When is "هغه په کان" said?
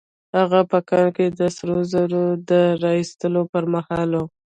0.37-1.07